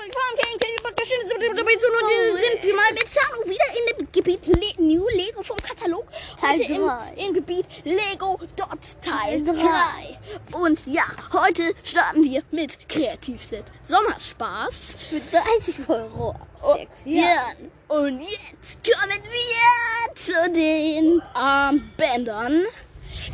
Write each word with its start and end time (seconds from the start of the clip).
Folge 0.00 0.12
von 0.12 0.38
King 0.38 0.58
King 0.58 0.76
Podcast. 0.82 1.10
Schön, 1.10 1.28
dass 1.28 1.42
ihr 1.42 1.54
dabei 1.54 1.76
sind. 1.76 1.90
Und 1.90 2.08
wir 2.08 2.38
sind 2.38 2.62
wir 2.62 2.74
mal 2.74 2.92
mit 2.92 3.08
Zano 3.08 3.44
wieder 3.44 3.64
in 3.76 3.98
dem 3.98 4.12
Gebiet 4.12 4.46
Le 4.46 4.82
New 4.82 5.06
Lego 5.10 5.42
vom 5.42 5.56
Katalog. 5.58 6.06
Teil 6.40 6.60
Heute 6.60 6.72
im, 6.72 6.86
drei. 6.86 7.12
im 7.16 7.34
Gebiet 7.34 7.66
Lego 7.84 8.40
Dot 8.56 9.02
Teil 9.02 9.42
Teil 9.42 9.44
drei. 9.44 10.18
3. 10.52 10.58
Und 10.58 10.86
ja, 10.86 11.04
heute 11.32 11.74
starten 11.82 12.22
wir 12.22 12.42
mit 12.50 12.88
Kreativset 12.88 13.64
Sommerspaß. 13.86 14.96
Für 15.10 15.20
30 15.20 15.88
Euro. 15.88 16.34
Oh, 16.62 16.76
ja. 17.04 17.52
Und 17.88 18.20
jetzt 18.20 18.80
kommen 18.82 19.22
wir 19.22 20.14
zu 20.14 20.52
den 20.52 21.20
Armbändern. 21.34 22.64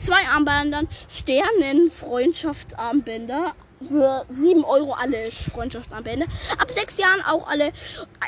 Zwei 0.00 0.26
Armbändern, 0.26 0.88
Sternen 1.08 1.90
Freundschaftsarmbänder. 1.90 3.54
Für 3.80 4.24
7 4.30 4.64
Euro 4.64 4.94
alle 4.94 5.30
Freundschaftsarmbänder. 5.30 6.26
Ab 6.58 6.70
6 6.70 6.96
Jahren 6.96 7.20
auch 7.22 7.46
alle. 7.46 7.72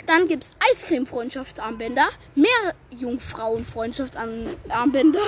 Dann 0.06 0.28
gibt 0.28 0.44
es 0.44 0.50
Eiscreme-Freundschaftsarmbänder. 0.70 2.10
Meerjungfrauen-Freundschaftsarmbänder. 2.34 5.22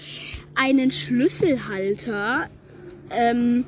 einem 0.54 0.90
Schlüsselhalter 0.90 2.48
ähm, 3.10 3.64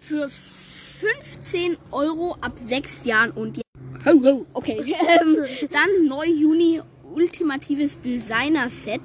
für 0.00 0.28
15 0.28 1.76
Euro 1.90 2.36
ab 2.40 2.52
sechs 2.66 3.04
Jahren 3.04 3.30
und 3.30 3.60
Ho, 4.06 4.10
ho, 4.22 4.46
okay. 4.52 4.80
ähm, 5.20 5.36
dann 5.70 6.06
neu 6.06 6.26
Juni 6.26 6.80
ultimatives 7.12 8.00
Designer-Set 8.00 9.02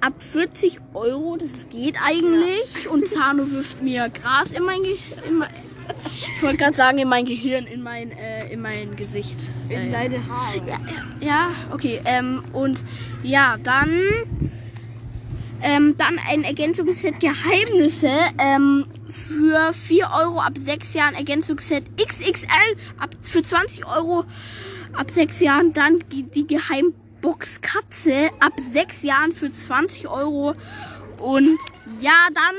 ab 0.00 0.22
40 0.22 0.78
Euro. 0.94 1.36
Das 1.36 1.68
geht 1.70 1.96
eigentlich. 2.02 2.88
Und 2.88 3.08
Zano 3.08 3.50
wirft 3.50 3.82
mir 3.82 4.08
Gras 4.08 4.52
in 4.52 4.62
mein 4.62 4.82
Gehirn. 4.82 5.44
Ich 6.36 6.42
wollte 6.42 6.58
gerade 6.58 6.76
sagen, 6.76 6.98
in 6.98 7.08
mein 7.08 7.24
Gehirn, 7.26 7.66
in 7.66 7.82
mein, 7.82 8.10
äh, 8.12 8.52
in 8.52 8.60
mein 8.60 8.96
Gesicht. 8.96 9.36
Äh, 9.68 9.90
deine 9.90 10.26
Haare. 10.28 10.62
ja, 10.66 10.78
ja, 11.20 11.50
okay. 11.72 12.00
Ähm, 12.04 12.42
und 12.52 12.84
ja, 13.22 13.56
dann, 13.62 14.00
ähm, 15.62 15.94
dann 15.96 16.18
ein 16.28 16.44
Ergänzungsset 16.44 17.20
Geheimnisse 17.20 18.10
ähm, 18.38 18.86
für 19.08 19.72
4 19.72 20.10
Euro 20.22 20.40
ab 20.40 20.54
6 20.58 20.94
Jahren. 20.94 21.14
Ergänzungsset 21.14 21.84
XXL 21.96 22.76
ab 22.98 23.10
für 23.22 23.42
20 23.42 23.86
Euro 23.86 24.24
ab 24.92 25.10
6 25.10 25.40
Jahren. 25.40 25.72
Dann 25.72 26.00
die, 26.12 26.24
die 26.24 26.46
Geheimbox 27.24 27.62
Katze 27.62 28.30
ab 28.38 28.52
6 28.60 29.02
Jahren 29.02 29.32
für 29.32 29.50
20 29.50 30.08
Euro. 30.08 30.54
Und 31.22 31.58
ja, 32.00 32.28
dann 32.34 32.54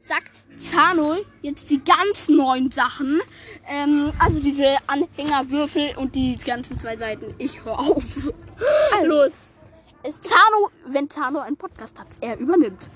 sagt 0.00 0.44
Zano 0.58 1.16
jetzt 1.42 1.68
die 1.70 1.82
ganz 1.82 2.28
neuen 2.28 2.70
Sachen. 2.70 3.20
Ähm, 3.68 4.12
also 4.20 4.38
diese 4.38 4.76
Anhängerwürfel 4.86 5.96
und 5.96 6.14
die 6.14 6.36
ganzen 6.38 6.78
zwei 6.78 6.96
Seiten. 6.96 7.34
Ich 7.38 7.64
höre 7.64 7.78
auf. 7.78 8.04
Los. 9.04 9.32
Es, 10.04 10.20
Zano, 10.20 10.70
wenn 10.86 11.10
Zano 11.10 11.40
einen 11.40 11.56
Podcast 11.56 11.98
hat, 11.98 12.06
er 12.20 12.38
übernimmt. 12.38 12.88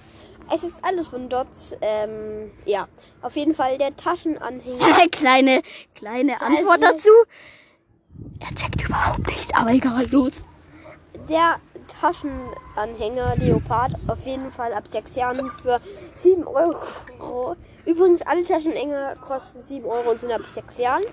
es 0.54 0.62
ist 0.62 0.76
alles 0.82 1.08
von 1.08 1.28
Dots. 1.28 1.74
Ähm, 1.80 2.52
ja, 2.66 2.86
auf 3.20 3.34
jeden 3.34 3.54
Fall 3.54 3.78
der 3.78 3.96
Taschenanhänger. 3.96 5.08
kleine, 5.10 5.62
kleine 5.96 6.40
Antwort 6.40 6.82
dazu. 6.84 7.10
Er 8.38 8.54
checkt 8.54 8.82
überhaupt 8.82 9.26
nicht, 9.26 9.56
aber 9.56 9.70
egal, 9.72 10.06
los. 10.12 10.34
Der 11.30 11.60
Taschenanhänger 12.00 13.36
Leopard 13.36 13.92
auf 14.08 14.26
jeden 14.26 14.50
Fall 14.50 14.72
ab 14.72 14.82
6 14.88 15.14
Jahren 15.14 15.48
für 15.62 15.80
7 16.16 16.44
Euro. 16.44 17.54
Übrigens, 17.86 18.22
alle 18.22 18.42
Taschenanhänger 18.42 19.14
kosten 19.14 19.62
7 19.62 19.86
Euro 19.86 20.10
und 20.10 20.16
sind 20.16 20.32
ab 20.32 20.40
6 20.44 20.78
Jahren. 20.78 21.04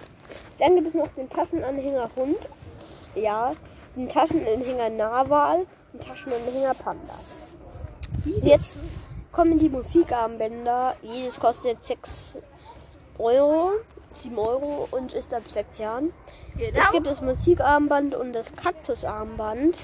Dann 0.57 0.73
gibt 0.73 0.87
es 0.87 0.95
noch 0.95 1.07
den 1.09 1.29
Taschenanhänger 1.29 2.09
Hund. 2.15 2.39
Ja, 3.13 3.53
den 3.95 4.09
Taschenanhänger 4.09 4.89
Narwal, 4.89 5.67
den 5.93 5.99
Taschenanhänger 5.99 6.73
Panda. 6.73 7.13
Jetzt 8.41 8.79
kommen 9.31 9.59
die 9.59 9.69
Musikarmbänder. 9.69 10.95
Jedes 11.03 11.39
kostet 11.39 11.83
6 11.83 12.41
Euro, 13.19 13.71
7 14.11 14.37
Euro 14.37 14.87
und 14.91 15.13
ist 15.13 15.33
ab 15.33 15.43
6 15.47 15.77
Jahren. 15.77 16.13
Es 16.57 16.91
gibt 16.91 17.05
das 17.05 17.21
Musikarmband 17.21 18.15
und 18.15 18.33
das 18.33 18.55
Kaktusarmband. 18.55 19.77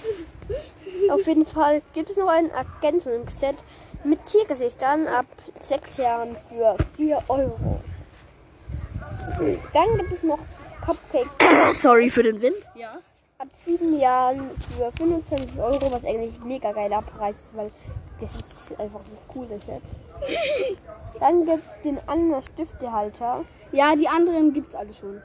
Auf 1.11 1.27
jeden 1.27 1.45
Fall 1.45 1.81
gibt 1.93 2.09
es 2.09 2.17
noch 2.17 2.27
ein 2.29 2.49
Ergänzungsset 2.51 3.55
mit 4.03 4.25
Tiergesichtern 4.25 5.07
ab 5.07 5.25
6 5.55 5.97
Jahren 5.97 6.35
für 6.35 6.75
4 6.95 7.23
Euro. 7.27 7.79
Dann 9.73 9.97
gibt 9.97 10.13
es 10.13 10.23
noch 10.23 10.39
Cupcake 10.85 11.29
Sorry 11.73 12.09
für 12.09 12.23
den 12.23 12.41
Wind. 12.41 12.57
Ja. 12.75 12.93
ab 13.38 13.47
7 13.66 13.99
Jahren 13.99 14.49
für 14.75 14.91
25 14.97 15.59
Euro, 15.59 15.91
was 15.91 16.05
eigentlich 16.05 16.35
ein 16.39 16.47
mega 16.47 16.72
geiler 16.72 17.01
Preis 17.01 17.35
ist, 17.35 17.55
weil 17.55 17.72
das 18.19 18.29
ist 18.35 18.79
einfach 18.79 19.01
das 19.13 19.28
coole 19.28 19.59
Set. 19.59 19.81
Dann 21.19 21.46
gibt 21.46 21.59
es 21.66 21.81
den 21.84 22.00
Ananas 22.07 22.46
Stiftehalter 22.53 23.44
Ja, 23.72 23.96
die 23.96 24.07
anderen 24.07 24.53
gibt's 24.53 24.75
alle 24.75 24.94
schon. 24.94 25.22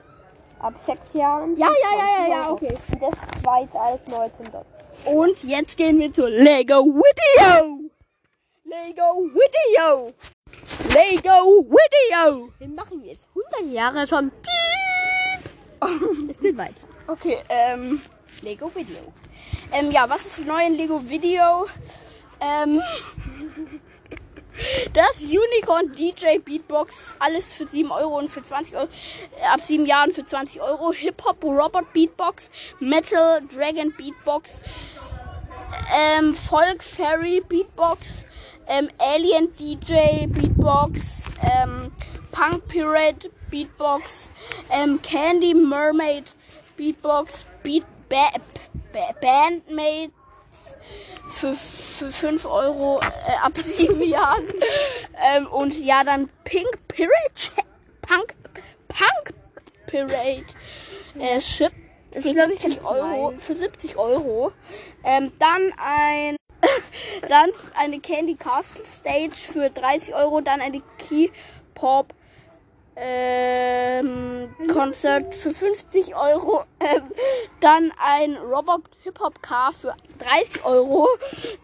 ab 0.60 0.75
6 0.78 1.15
Jahren. 1.15 1.56
Ja, 1.56 1.69
ja, 1.69 1.98
ja, 1.98 2.16
20 2.16 2.28
ja, 2.28 2.43
ja, 2.43 2.50
okay. 2.50 2.78
Und 2.93 3.03
das 3.03 3.44
war 3.44 3.60
jetzt 3.62 3.77
alles 3.77 4.06
neu 4.09 4.28
zum 4.37 4.50
Dots. 4.53 4.66
Und 5.04 5.44
jetzt 5.44 5.77
gehen 5.77 5.98
wir 5.98 6.12
zur 6.12 6.28
Lego 6.31 6.84
Video. 6.84 7.81
Lego 8.65 9.25
Video. 9.32 10.12
Lego 10.94 11.65
Video. 11.71 12.48
Wir 12.59 12.69
machen 12.69 13.03
jetzt 13.04 13.25
100 13.54 13.72
Jahre 13.72 14.06
schon. 14.06 14.32
Es 16.28 16.41
geht 16.41 16.56
weiter. 16.56 16.82
Okay, 17.06 17.38
ähm, 17.48 18.00
Lego 18.43 18.71
Video. 18.75 18.98
Ähm, 19.72 19.91
ja, 19.93 20.09
was 20.10 20.27
ist 20.27 20.44
neu 20.44 20.66
in 20.66 20.75
Lego 20.75 21.00
Video? 21.09 21.66
Ähm, 22.41 22.81
das 24.93 25.21
Unicorn 25.21 25.93
DJ 25.93 26.38
Beatbox, 26.44 27.15
alles 27.19 27.54
für 27.54 27.66
7 27.66 27.91
Euro 27.91 28.19
und 28.19 28.28
für 28.28 28.43
20 28.43 28.75
Euro, 28.75 28.88
äh, 29.41 29.47
ab 29.47 29.60
7 29.62 29.87
Jahren 29.87 30.12
für 30.12 30.25
20 30.25 30.60
Euro. 30.60 30.93
Hip-Hop 30.93 31.43
Robot 31.44 31.93
Beatbox, 31.93 32.50
Metal 32.81 33.41
Dragon 33.54 33.93
Beatbox, 33.97 34.60
ähm, 35.97 36.34
Folk 36.34 36.82
Fairy 36.82 37.43
Beatbox, 37.48 38.27
ähm, 38.66 38.88
Alien 38.98 39.54
DJ 39.56 40.27
Beatbox, 40.27 41.25
ähm, 41.43 41.93
Punk 42.32 42.66
Pirate 42.69 43.31
Beatbox, 43.50 44.31
ähm, 44.71 45.00
Candy 45.03 45.54
Mermaid 45.54 46.34
Beatbox, 46.77 47.44
Beat 47.62 47.84
ba 48.09 48.31
ba 48.93 49.15
Bandmates 49.21 50.12
für, 51.28 51.54
für 51.54 52.10
5 52.10 52.44
Euro 52.44 53.00
äh, 53.00 53.36
ab 53.42 53.56
7 53.56 54.02
Jahren. 54.02 54.44
Ähm, 55.22 55.46
und 55.46 55.74
ja, 55.78 56.04
dann 56.04 56.28
Pink 56.44 56.86
Pirate 56.88 57.64
Punk 58.02 58.34
Punk 58.88 59.34
Pirate 59.86 60.47
äh, 61.18 61.41
Ship 61.41 61.72
für 62.12 62.18
ist, 62.18 62.34
glaub 62.34 62.50
ich, 62.50 62.60
70 62.60 62.82
ganz 62.82 62.91
Euro. 62.91 63.34
Für 63.38 63.56
70 63.56 63.97
Euro. 63.97 64.53
Ähm, 65.04 65.33
dann 65.38 65.72
ein 65.77 66.36
dann 67.28 67.50
eine 67.74 68.00
Candy 68.00 68.34
Castle 68.34 68.84
Stage 68.84 69.36
für 69.36 69.71
30 69.71 70.15
Euro, 70.15 70.41
dann 70.41 70.60
eine 70.60 70.83
Key 70.98 71.30
Pop 71.74 72.12
ähm, 72.97 73.58
Konzert 74.78 75.34
für 75.34 75.51
50 75.51 76.15
Euro, 76.15 76.63
ähm, 76.78 77.10
dann 77.59 77.92
ein 78.01 78.36
Robot 78.36 78.83
Hip 79.03 79.19
Hop 79.19 79.42
Car 79.42 79.72
für 79.72 79.92
30 80.21 80.65
Euro, 80.65 81.09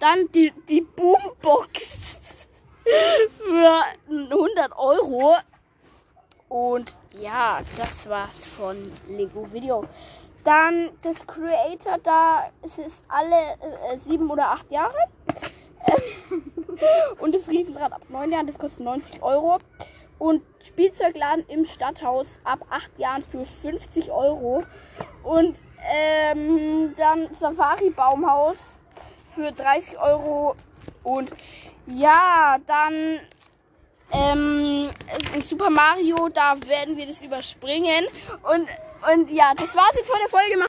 dann 0.01 0.29
die, 0.33 0.53
die 0.69 0.81
Boombox 0.81 2.19
für 3.39 3.83
100 4.11 4.77
Euro 4.77 5.37
und 6.49 6.97
ja, 7.21 7.61
das 7.79 8.09
war's 8.09 8.47
von 8.47 8.91
Lego 9.07 9.47
Video. 9.53 9.85
Dann 10.43 10.91
das 11.03 11.25
Creator 11.25 11.99
da, 12.03 12.51
es 12.63 12.79
ist 12.79 13.01
alle 13.07 13.53
äh, 13.93 13.97
sieben 13.97 14.29
oder 14.29 14.51
acht 14.51 14.69
Jahre. 14.73 14.99
Und 17.19 17.35
das 17.35 17.49
Riesenrad 17.49 17.93
ab 17.93 18.03
neun 18.09 18.33
Jahren, 18.33 18.47
das 18.47 18.59
kostet 18.59 18.85
90 18.85 19.23
Euro. 19.23 19.59
Und 20.19 20.43
Spielzeugladen 20.63 21.45
im 21.49 21.65
Stadthaus 21.65 22.41
ab 22.45 22.61
acht 22.71 22.99
Jahren 22.99 23.23
für 23.25 23.45
50 23.45 24.11
Euro. 24.11 24.65
Und 25.23 25.57
ähm, 25.87 26.95
dann 26.97 27.33
Safari 27.35 27.91
Baumhaus 27.91 28.57
für 29.35 29.53
30 29.53 29.99
Euro. 29.99 30.57
Und 31.03 31.33
ja, 31.87 32.57
dann 32.67 33.21
ähm, 34.13 34.91
in 35.35 35.43
Super 35.43 35.71
Mario, 35.71 36.29
da 36.29 36.55
werden 36.67 36.97
wir 36.97 37.07
das 37.07 37.21
überspringen. 37.21 38.07
Und, 38.43 38.69
und 39.13 39.31
ja, 39.31 39.53
das 39.55 39.75
war's 39.75 39.95
jetzt 39.97 40.09
von 40.09 40.19
der 40.21 40.31
Folge. 40.31 40.57